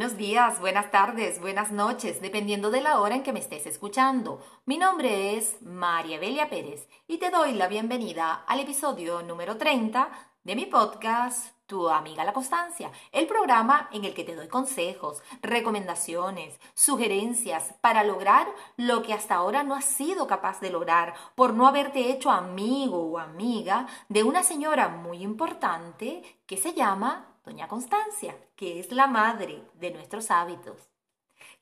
[0.00, 4.40] Buenos días, buenas tardes, buenas noches, dependiendo de la hora en que me estés escuchando.
[4.64, 10.08] Mi nombre es María Belia Pérez y te doy la bienvenida al episodio número 30
[10.44, 15.22] de mi podcast Tu amiga la constancia, el programa en el que te doy consejos,
[15.40, 21.54] recomendaciones, sugerencias para lograr lo que hasta ahora no has sido capaz de lograr por
[21.54, 27.68] no haberte hecho amigo o amiga de una señora muy importante que se llama Doña
[27.68, 30.88] Constancia, que es la madre de nuestros hábitos.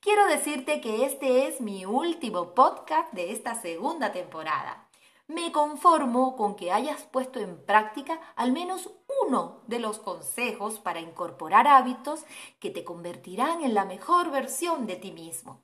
[0.01, 4.88] Quiero decirte que este es mi último podcast de esta segunda temporada.
[5.29, 8.91] Me conformo con que hayas puesto en práctica al menos
[9.27, 12.25] uno de los consejos para incorporar hábitos
[12.59, 15.63] que te convertirán en la mejor versión de ti mismo.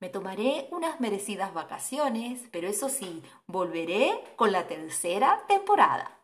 [0.00, 6.18] Me tomaré unas merecidas vacaciones, pero eso sí, volveré con la tercera temporada.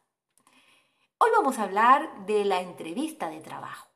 [1.18, 3.88] Hoy vamos a hablar de la entrevista de trabajo.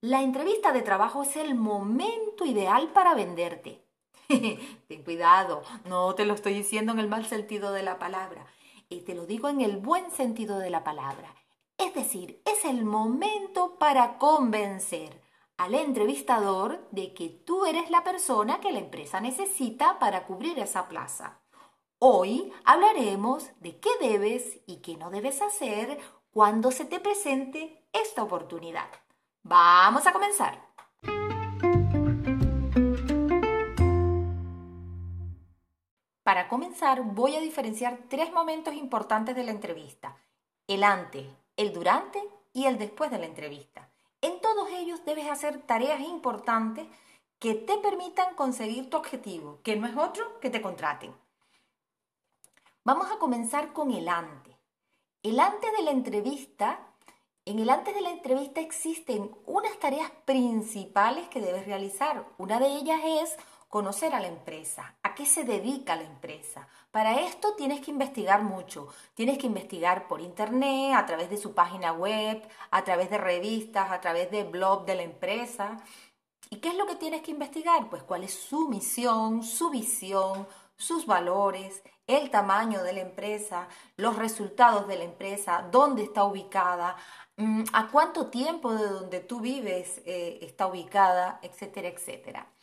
[0.00, 3.83] La entrevista de trabajo es el momento ideal para venderte.
[4.88, 8.46] Ten cuidado, no te lo estoy diciendo en el mal sentido de la palabra,
[8.88, 11.34] y te lo digo en el buen sentido de la palabra.
[11.78, 15.22] Es decir, es el momento para convencer
[15.56, 20.88] al entrevistador de que tú eres la persona que la empresa necesita para cubrir esa
[20.88, 21.40] plaza.
[21.98, 25.98] Hoy hablaremos de qué debes y qué no debes hacer
[26.30, 28.88] cuando se te presente esta oportunidad.
[29.42, 30.63] Vamos a comenzar.
[36.24, 40.16] Para comenzar, voy a diferenciar tres momentos importantes de la entrevista.
[40.66, 41.26] El antes,
[41.58, 42.18] el durante
[42.54, 43.90] y el después de la entrevista.
[44.22, 46.88] En todos ellos debes hacer tareas importantes
[47.38, 51.14] que te permitan conseguir tu objetivo, que no es otro que te contraten.
[52.84, 54.56] Vamos a comenzar con el antes.
[55.22, 56.86] El antes de la entrevista,
[57.44, 62.26] en el antes de la entrevista existen unas tareas principales que debes realizar.
[62.38, 63.36] Una de ellas es
[63.68, 66.66] conocer a la empresa, a qué se dedica la empresa.
[66.90, 68.88] Para esto tienes que investigar mucho.
[69.14, 72.42] Tienes que investigar por internet, a través de su página web,
[72.72, 75.78] a través de revistas, a través de blog de la empresa.
[76.50, 77.88] ¿Y qué es lo que tienes que investigar?
[77.88, 84.16] Pues cuál es su misión, su visión, sus valores, el tamaño de la empresa, los
[84.16, 86.96] resultados de la empresa, dónde está ubicada,
[87.36, 92.53] mm, a cuánto tiempo de donde tú vives eh, está ubicada, etcétera, etcétera.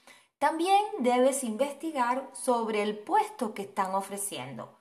[0.42, 4.76] También debes investigar sobre el puesto que están ofreciendo.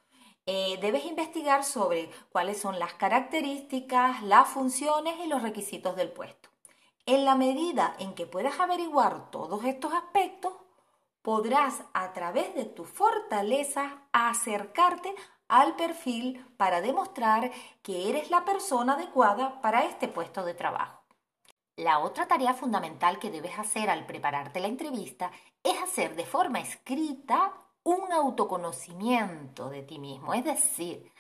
[0.47, 6.49] Eh, debes investigar sobre cuáles son las características, las funciones y los requisitos del puesto.
[7.05, 10.55] En la medida en que puedas averiguar todos estos aspectos,
[11.21, 15.15] podrás a través de tu fortaleza acercarte
[15.47, 17.51] al perfil para demostrar
[17.83, 21.00] que eres la persona adecuada para este puesto de trabajo.
[21.81, 25.31] La otra tarea fundamental que debes hacer al prepararte la entrevista
[25.63, 27.55] es hacer de forma escrita
[27.85, 31.11] un autoconocimiento de ti mismo, es decir,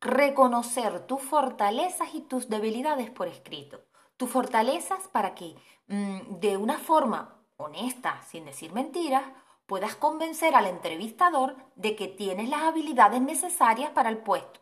[0.00, 3.82] reconocer tus fortalezas y tus debilidades por escrito.
[4.16, 5.54] Tus fortalezas para que
[5.88, 9.24] mm, de una forma honesta, sin decir mentiras,
[9.66, 14.58] puedas convencer al entrevistador de que tienes las habilidades necesarias para el puesto.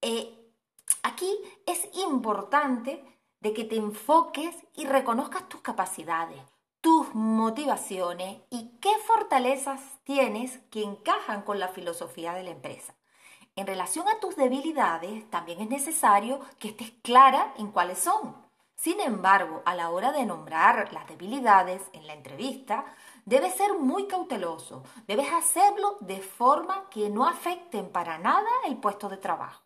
[0.00, 0.54] Eh,
[1.02, 6.40] aquí es importante de que te enfoques y reconozcas tus capacidades,
[6.80, 12.94] tus motivaciones y qué fortalezas tienes que encajan con la filosofía de la empresa.
[13.56, 18.36] En relación a tus debilidades, también es necesario que estés clara en cuáles son.
[18.76, 22.84] Sin embargo, a la hora de nombrar las debilidades en la entrevista,
[23.24, 24.84] debes ser muy cauteloso.
[25.08, 29.62] Debes hacerlo de forma que no afecten para nada el puesto de trabajo.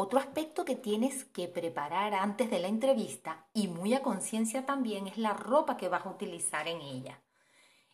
[0.00, 5.08] Otro aspecto que tienes que preparar antes de la entrevista y muy a conciencia también
[5.08, 7.20] es la ropa que vas a utilizar en ella.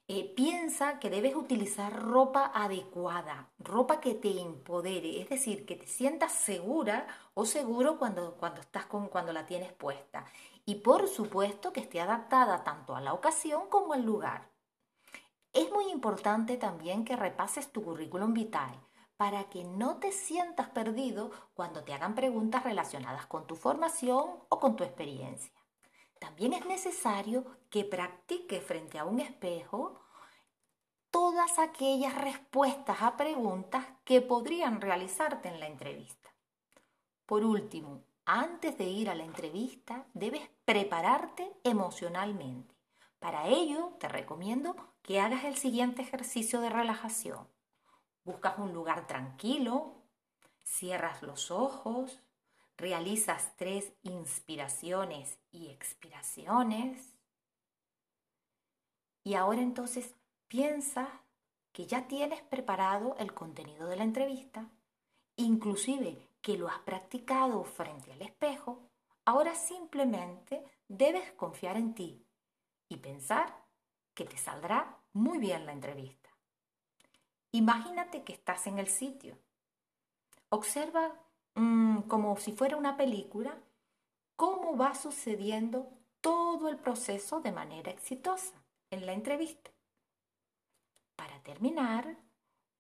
[0.07, 5.87] Eh, piensa que debes utilizar ropa adecuada, ropa que te empodere, es decir, que te
[5.87, 10.27] sientas segura o seguro cuando, cuando, estás con, cuando la tienes puesta.
[10.67, 14.51] Y por supuesto que esté adaptada tanto a la ocasión como al lugar.
[15.55, 18.79] Es muy importante también que repases tu currículum vitae
[19.17, 24.61] para que no te sientas perdido cuando te hagan preguntas relacionadas con tu formación o
[24.61, 25.53] con tu experiencia.
[26.19, 30.01] También es necesario que practiques frente a un espejo
[31.11, 36.35] todas aquellas respuestas a preguntas que podrían realizarte en la entrevista.
[37.27, 42.75] Por último, antes de ir a la entrevista, debes prepararte emocionalmente.
[43.21, 47.54] Para ello, te recomiendo que hagas el siguiente ejercicio de relajación.
[48.25, 49.95] Buscas un lugar tranquilo,
[50.63, 52.21] cierras los ojos,
[52.77, 57.15] realizas tres inspiraciones y expiraciones.
[59.23, 60.15] Y ahora entonces
[60.49, 61.23] piensa
[61.73, 64.71] que ya tienes preparado el contenido de la entrevista,
[65.37, 68.91] inclusive que lo has practicado frente al espejo,
[69.25, 72.25] ahora simplemente debes confiar en ti
[72.89, 73.65] y pensar
[74.15, 76.24] que te saldrá muy bien la entrevista.
[77.55, 79.39] Imagínate que estás en el sitio.
[80.49, 81.15] Observa
[81.55, 83.57] mm, como si fuera una película
[84.35, 85.89] cómo va sucediendo
[86.21, 88.61] todo el proceso de manera exitosa
[88.91, 89.71] en la entrevista.
[91.15, 92.17] Para terminar,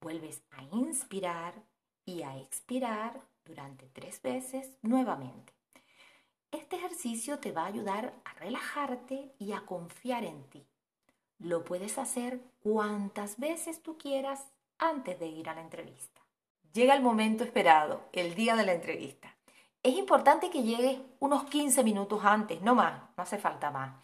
[0.00, 1.54] vuelves a inspirar
[2.04, 5.52] y a expirar durante tres veces nuevamente.
[6.50, 10.66] Este ejercicio te va a ayudar a relajarte y a confiar en ti.
[11.38, 14.48] Lo puedes hacer cuantas veces tú quieras
[14.88, 16.20] antes de ir a la entrevista.
[16.72, 19.34] Llega el momento esperado, el día de la entrevista.
[19.82, 23.94] Es importante que llegues unos 15 minutos antes, no más, no hace falta más.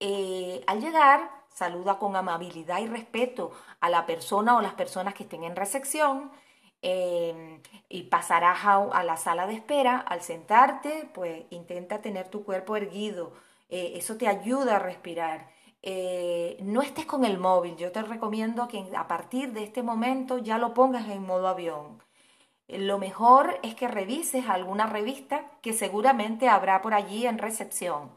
[0.00, 5.22] Eh, al llegar, saluda con amabilidad y respeto a la persona o las personas que
[5.22, 6.30] estén en recepción
[6.82, 9.98] eh, y pasarás a, la sala de espera.
[9.98, 13.32] Al sentarte, pues intenta tener tu cuerpo erguido.
[13.68, 15.50] Eh, eso te ayuda a respirar.
[15.82, 17.76] No estés con el móvil.
[17.76, 22.00] Yo te recomiendo que a partir de este momento ya lo pongas en modo avión
[22.78, 28.10] lo mejor es que revises alguna revista que seguramente habrá por allí en recepción.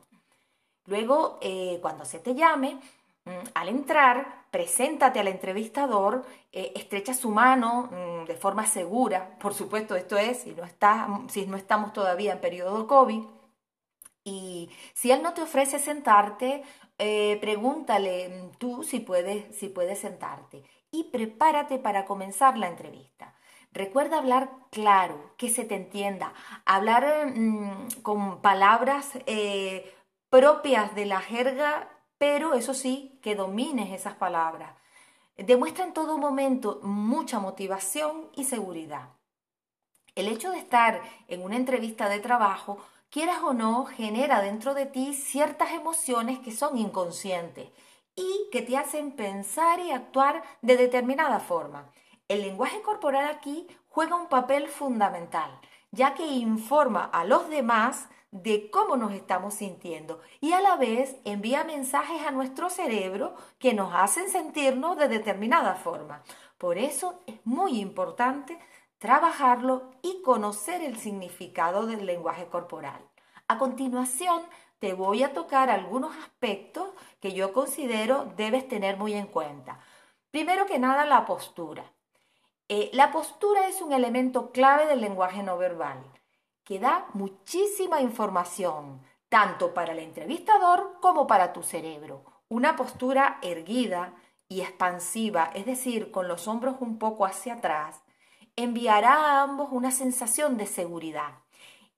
[0.86, 2.78] Luego, eh, cuando se te llame,
[3.26, 9.54] mm, al entrar, preséntate al entrevistador, eh, estrecha su mano mm, de forma segura, por
[9.54, 13.24] supuesto, esto es si no, si no estamos todavía en periodo COVID.
[14.26, 16.64] Y si él no te ofrece sentarte,
[16.98, 23.36] eh, pregúntale mm, tú si puedes, si puedes sentarte y prepárate para comenzar la entrevista.
[23.72, 26.34] Recuerda hablar claro, que se te entienda,
[26.66, 29.92] hablar mm, con palabras eh,
[30.30, 34.76] propias de la jerga, pero eso sí, que domines esas palabras.
[35.38, 39.10] Demuestra en todo momento mucha motivación y seguridad.
[40.16, 42.78] El hecho de estar en una entrevista de trabajo,
[43.14, 47.70] quieras o no, genera dentro de ti ciertas emociones que son inconscientes
[48.16, 51.92] y que te hacen pensar y actuar de determinada forma.
[52.28, 55.60] El lenguaje corporal aquí juega un papel fundamental,
[55.92, 61.16] ya que informa a los demás de cómo nos estamos sintiendo y a la vez
[61.24, 66.24] envía mensajes a nuestro cerebro que nos hacen sentirnos de determinada forma.
[66.58, 68.58] Por eso es muy importante
[69.04, 73.02] trabajarlo y conocer el significado del lenguaje corporal.
[73.50, 74.44] A continuación,
[74.80, 76.88] te voy a tocar algunos aspectos
[77.20, 79.82] que yo considero debes tener muy en cuenta.
[80.32, 81.84] Primero que nada, la postura.
[82.70, 86.02] Eh, la postura es un elemento clave del lenguaje no verbal,
[86.64, 92.24] que da muchísima información, tanto para el entrevistador como para tu cerebro.
[92.48, 94.14] Una postura erguida
[94.48, 98.03] y expansiva, es decir, con los hombros un poco hacia atrás,
[98.56, 101.40] enviará a ambos una sensación de seguridad.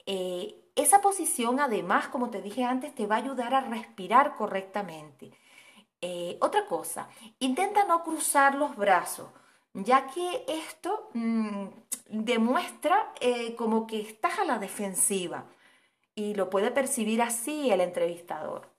[0.05, 5.31] Eh, esa posición, además, como te dije antes, te va a ayudar a respirar correctamente.
[6.01, 7.09] Eh, otra cosa,
[7.39, 9.29] intenta no cruzar los brazos
[9.83, 11.65] ya que esto mm,
[12.09, 15.45] demuestra eh, como que estás a la defensiva
[16.15, 18.69] y lo puede percibir así el entrevistador.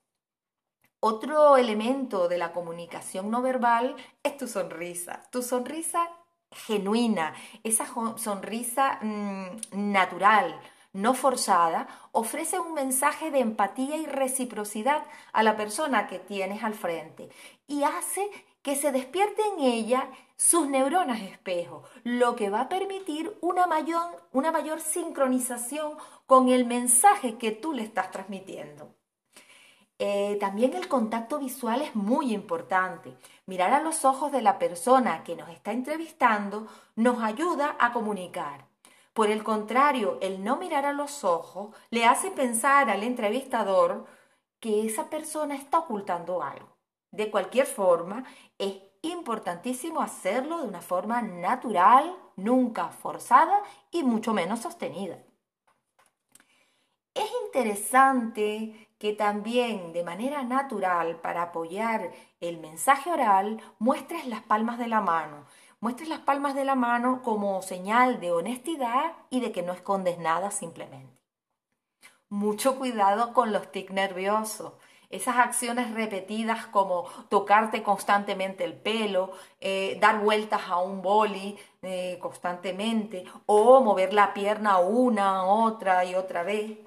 [1.01, 6.09] Otro elemento de la comunicación no verbal es tu sonrisa, tu sonrisa
[6.51, 7.35] genuina,
[7.65, 7.87] esa
[8.17, 10.61] sonrisa mm, natural,
[10.93, 16.75] no forzada, ofrece un mensaje de empatía y reciprocidad a la persona que tienes al
[16.75, 17.29] frente
[17.67, 18.31] y hace
[18.63, 24.25] que se despierte en ella sus neuronas espejo, lo que va a permitir una mayor,
[24.33, 28.96] una mayor sincronización con el mensaje que tú le estás transmitiendo.
[29.99, 33.17] Eh, también el contacto visual es muy importante.
[33.47, 38.67] Mirar a los ojos de la persona que nos está entrevistando nos ayuda a comunicar.
[39.15, 44.05] Por el contrario, el no mirar a los ojos le hace pensar al entrevistador
[44.61, 46.77] que esa persona está ocultando algo.
[47.11, 48.25] De cualquier forma,
[48.59, 55.19] es importantísimo hacerlo de una forma natural, nunca forzada y mucho menos sostenida.
[57.15, 64.79] Es interesante que también de manera natural, para apoyar el mensaje oral, muestres las palmas
[64.79, 65.45] de la mano.
[65.81, 70.19] Muestres las palmas de la mano como señal de honestidad y de que no escondes
[70.19, 71.21] nada simplemente.
[72.29, 74.73] Mucho cuidado con los tics nerviosos.
[75.11, 82.19] Esas acciones repetidas como tocarte constantemente el pelo, eh, dar vueltas a un boli eh,
[82.21, 86.79] constantemente o mover la pierna una, otra y otra vez.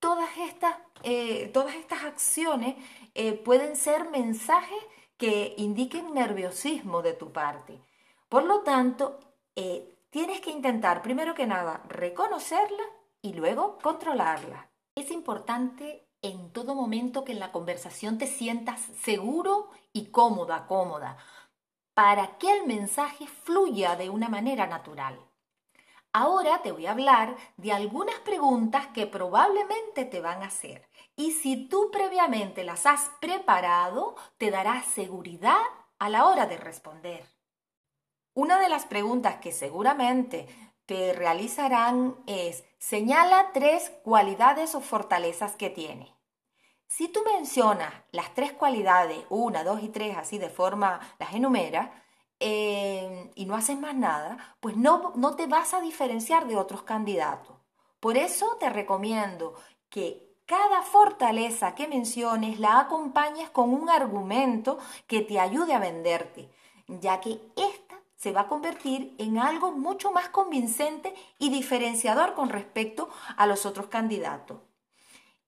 [0.00, 2.76] Todas estas, eh, todas estas acciones
[3.44, 4.78] pueden ser mensajes
[5.18, 7.82] que indiquen nerviosismo de tu parte.
[8.28, 9.18] Por lo tanto,
[9.56, 12.84] eh, tienes que intentar, primero que nada, reconocerla
[13.20, 14.70] y luego controlarla.
[14.94, 21.18] Es importante en todo momento que en la conversación te sientas seguro y cómoda, cómoda,
[21.94, 25.18] para que el mensaje fluya de una manera natural.
[26.20, 30.88] Ahora te voy a hablar de algunas preguntas que probablemente te van a hacer.
[31.14, 35.62] Y si tú previamente las has preparado, te dará seguridad
[36.00, 37.24] a la hora de responder.
[38.34, 40.48] Una de las preguntas que seguramente
[40.86, 46.12] te realizarán es, señala tres cualidades o fortalezas que tiene.
[46.88, 51.90] Si tú mencionas las tres cualidades, una, dos y tres, así de forma las enumeras,
[52.40, 56.82] eh, y no haces más nada, pues no, no te vas a diferenciar de otros
[56.82, 57.56] candidatos.
[58.00, 59.54] Por eso te recomiendo
[59.88, 66.48] que cada fortaleza que menciones la acompañes con un argumento que te ayude a venderte,
[66.86, 72.48] ya que esta se va a convertir en algo mucho más convincente y diferenciador con
[72.48, 74.58] respecto a los otros candidatos.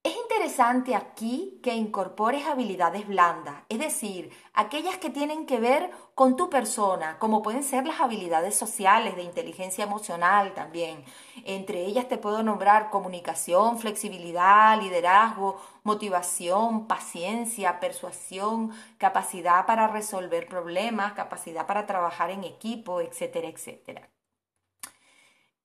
[0.02, 6.36] Es interesante aquí que incorpores habilidades blandas, es decir, aquellas que tienen que ver con
[6.36, 11.04] tu persona, como pueden ser las habilidades sociales, de inteligencia emocional también.
[11.44, 21.12] Entre ellas te puedo nombrar comunicación, flexibilidad, liderazgo, motivación, paciencia, persuasión, capacidad para resolver problemas,
[21.12, 24.08] capacidad para trabajar en equipo, etcétera, etcétera.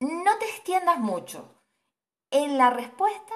[0.02, 1.56] No te extiendas mucho.
[2.32, 3.34] En la respuesta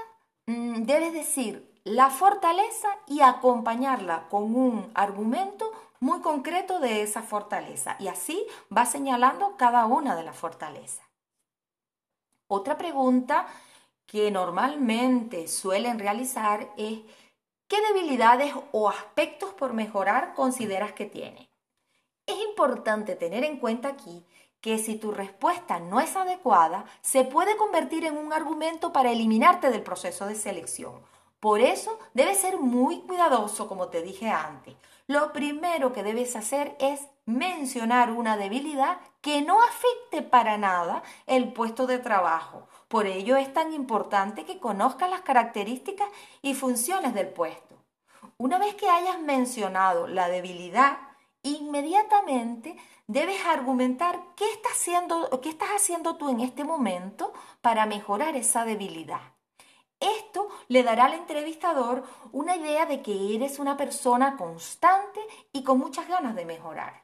[0.49, 7.95] debes decir la fortaleza y acompañarla con un argumento muy concreto de esa fortaleza.
[7.99, 11.05] Y así va señalando cada una de las fortalezas.
[12.47, 13.47] Otra pregunta
[14.05, 16.99] que normalmente suelen realizar es
[17.67, 21.49] ¿qué debilidades o aspectos por mejorar consideras que tiene?
[22.25, 24.25] Es importante tener en cuenta aquí
[24.61, 29.69] que si tu respuesta no es adecuada, se puede convertir en un argumento para eliminarte
[29.69, 31.01] del proceso de selección.
[31.39, 34.75] Por eso debes ser muy cuidadoso, como te dije antes.
[35.07, 41.53] Lo primero que debes hacer es mencionar una debilidad que no afecte para nada el
[41.53, 42.67] puesto de trabajo.
[42.87, 46.09] Por ello es tan importante que conozcas las características
[46.41, 47.75] y funciones del puesto.
[48.37, 50.97] Una vez que hayas mencionado la debilidad,
[51.43, 52.75] inmediatamente
[53.07, 58.65] debes argumentar qué estás, haciendo, qué estás haciendo tú en este momento para mejorar esa
[58.65, 59.21] debilidad.
[59.99, 65.19] Esto le dará al entrevistador una idea de que eres una persona constante
[65.51, 67.03] y con muchas ganas de mejorar.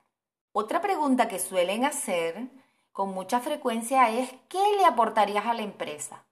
[0.54, 2.48] Otra pregunta que suelen hacer
[2.94, 6.25] con mucha frecuencia es ¿qué le aportarías a la empresa?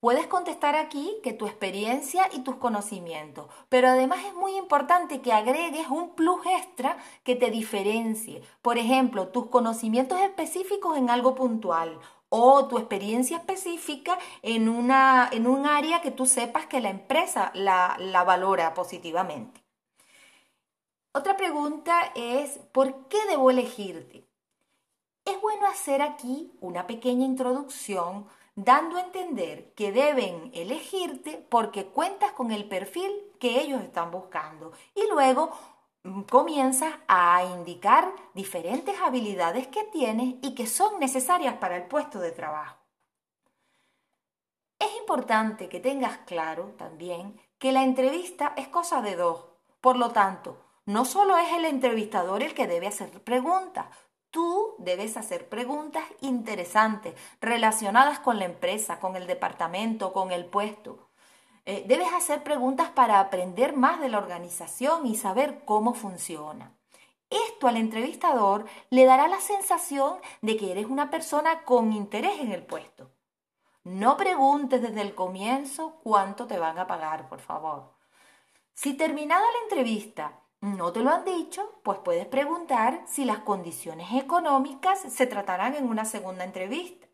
[0.00, 5.30] Puedes contestar aquí que tu experiencia y tus conocimientos, pero además es muy importante que
[5.30, 8.42] agregues un plus extra que te diferencie.
[8.62, 11.98] Por ejemplo, tus conocimientos específicos en algo puntual
[12.30, 17.50] o tu experiencia específica en, una, en un área que tú sepas que la empresa
[17.52, 19.62] la, la valora positivamente.
[21.12, 24.26] Otra pregunta es, ¿por qué debo elegirte?
[25.26, 32.32] Es bueno hacer aquí una pequeña introducción dando a entender que deben elegirte porque cuentas
[32.32, 34.72] con el perfil que ellos están buscando.
[34.94, 35.50] Y luego
[36.02, 42.20] mm, comienzas a indicar diferentes habilidades que tienes y que son necesarias para el puesto
[42.20, 42.76] de trabajo.
[44.78, 49.44] Es importante que tengas claro también que la entrevista es cosa de dos.
[49.80, 53.86] Por lo tanto, no solo es el entrevistador el que debe hacer preguntas,
[54.30, 61.08] Tú debes hacer preguntas interesantes relacionadas con la empresa, con el departamento, con el puesto.
[61.66, 66.76] Eh, debes hacer preguntas para aprender más de la organización y saber cómo funciona.
[67.28, 72.52] Esto al entrevistador le dará la sensación de que eres una persona con interés en
[72.52, 73.10] el puesto.
[73.84, 77.94] No preguntes desde el comienzo cuánto te van a pagar, por favor.
[78.74, 84.12] Si terminada la entrevista no te lo han dicho, pues puedes preguntar si las condiciones
[84.12, 87.06] económicas se tratarán en una segunda entrevista.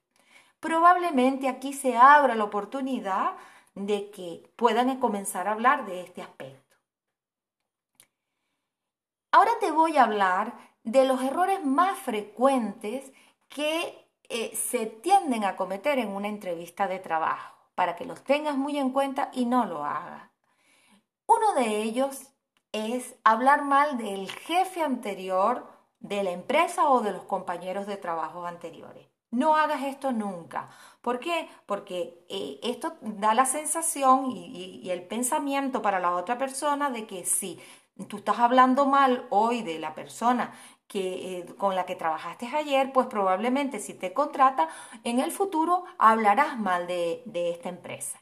[0.58, 3.36] Probablemente aquí se abra la oportunidad
[3.74, 6.76] de que puedan comenzar a hablar de este aspecto.
[9.30, 13.12] Ahora te voy a hablar de los errores más frecuentes
[13.48, 18.56] que eh, se tienden a cometer en una entrevista de trabajo, para que los tengas
[18.56, 20.30] muy en cuenta y no lo hagas.
[21.26, 22.32] Uno de ellos
[22.76, 25.66] es hablar mal del jefe anterior
[26.00, 29.08] de la empresa o de los compañeros de trabajo anteriores.
[29.30, 30.68] No hagas esto nunca.
[31.00, 31.48] ¿Por qué?
[31.66, 37.24] Porque eh, esto da la sensación y, el pensamiento para la otra persona de que
[37.24, 37.58] si
[38.08, 40.52] tú estás hablando mal hoy de la persona
[40.86, 44.68] que, eh, con la que trabajaste ayer, pues probablemente si te contrata,
[45.02, 48.20] en el futuro hablarás mal de, esta empresa.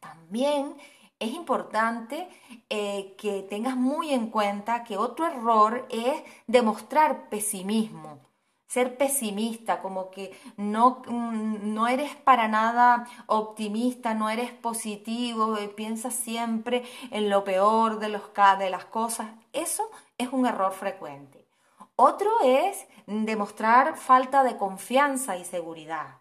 [0.00, 0.76] También
[1.18, 2.28] es importante
[2.68, 8.20] eh, que tengas muy en cuenta que otro error es demostrar pesimismo
[8.66, 15.68] ser pesimista, como que no, mm, no eres para nada optimista, no eres positivo, y
[15.68, 18.22] piensas siempre en lo peor de, los,
[18.58, 19.28] de las cosas.
[19.52, 21.46] Eso es un error frecuente.
[21.94, 26.18] Otro es demostrar falta de confianza y seguridad.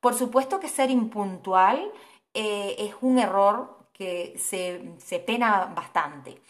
[0.00, 1.92] Por supuesto que ser impuntual
[2.32, 6.40] eh, es un error que se, se pena bastante.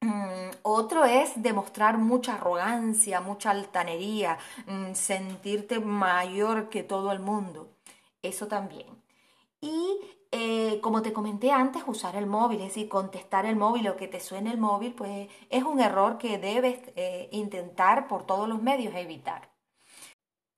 [0.00, 7.68] Mm, otro es demostrar mucha arrogancia, mucha altanería, mm, sentirte mayor que todo el mundo.
[8.22, 8.86] Eso también.
[9.60, 10.00] Y
[10.32, 14.08] eh, como te comenté antes, usar el móvil, es decir, contestar el móvil o que
[14.08, 18.62] te suene el móvil, pues es un error que debes eh, intentar por todos los
[18.62, 19.53] medios evitar.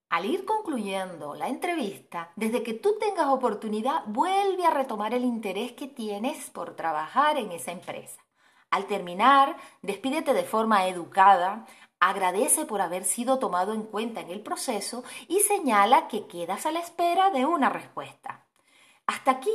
[0.09, 5.73] Al ir concluyendo la entrevista, desde que tú tengas oportunidad, vuelve a retomar el interés
[5.73, 8.25] que tienes por trabajar en esa empresa.
[8.71, 11.67] Al terminar, despídete de forma educada,
[11.99, 16.71] agradece por haber sido tomado en cuenta en el proceso y señala que quedas a
[16.71, 18.47] la espera de una respuesta.
[19.07, 19.55] Hasta aquí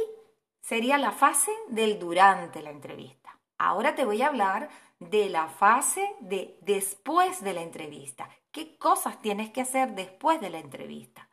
[0.60, 3.38] sería la fase del durante la entrevista.
[3.58, 8.29] Ahora te voy a hablar de la fase de después de la entrevista.
[8.51, 11.29] ¿Qué cosas tienes que hacer después de la entrevista?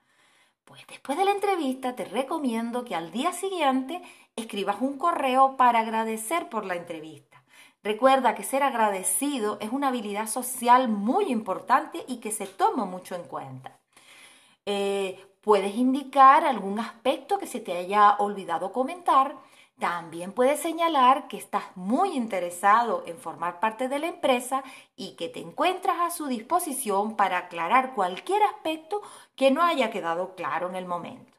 [0.64, 4.02] Pues después de la entrevista te recomiendo que al día siguiente
[4.36, 7.42] escribas un correo para agradecer por la entrevista.
[7.82, 13.16] Recuerda que ser agradecido es una habilidad social muy importante y que se toma mucho
[13.16, 13.80] en cuenta.
[14.64, 19.36] Eh, puedes indicar algún aspecto que se te haya olvidado comentar.
[19.78, 24.64] También puedes señalar que estás muy interesado en formar parte de la empresa
[24.96, 29.00] y que te encuentras a su disposición para aclarar cualquier aspecto
[29.36, 31.38] que no haya quedado claro en el momento.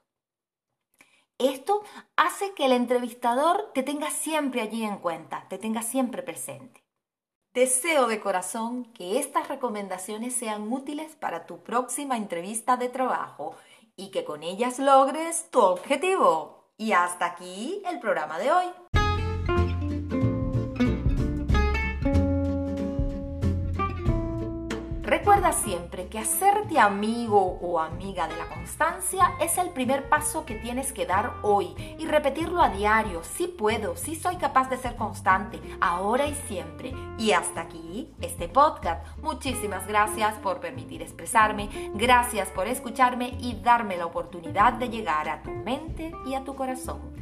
[1.37, 1.83] Esto
[2.15, 6.83] hace que el entrevistador te tenga siempre allí en cuenta, te tenga siempre presente.
[7.53, 13.55] Deseo de corazón que estas recomendaciones sean útiles para tu próxima entrevista de trabajo
[13.97, 16.58] y que con ellas logres tu objetivo.
[16.81, 18.65] Y hasta aquí el programa de hoy.
[25.29, 30.55] Recuerda siempre que hacerte amigo o amiga de la constancia es el primer paso que
[30.55, 33.21] tienes que dar hoy y repetirlo a diario.
[33.23, 36.95] Si puedo, si soy capaz de ser constante, ahora y siempre.
[37.19, 39.05] Y hasta aquí este podcast.
[39.21, 45.43] Muchísimas gracias por permitir expresarme, gracias por escucharme y darme la oportunidad de llegar a
[45.43, 47.18] tu mente y a tu corazón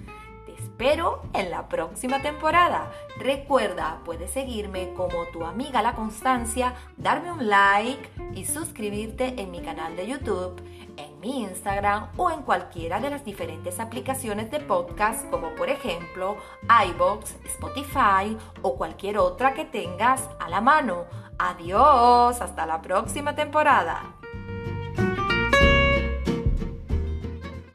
[0.78, 2.92] espero en la próxima temporada.
[3.18, 9.62] Recuerda, puedes seguirme como tu amiga La Constancia, darme un like y suscribirte en mi
[9.62, 10.62] canal de YouTube,
[10.98, 16.38] en mi Instagram o en cualquiera de las diferentes aplicaciones de podcast como por ejemplo
[16.92, 21.06] iBox, Spotify o cualquier otra que tengas a la mano.
[21.40, 24.17] Adiós, hasta la próxima temporada.